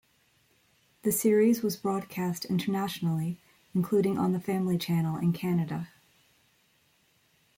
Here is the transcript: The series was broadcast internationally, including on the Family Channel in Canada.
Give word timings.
The 1.03 1.11
series 1.11 1.61
was 1.61 1.75
broadcast 1.77 2.45
internationally, 2.45 3.39
including 3.75 4.17
on 4.17 4.31
the 4.31 4.39
Family 4.39 4.79
Channel 4.79 5.17
in 5.17 5.31
Canada. 5.31 5.89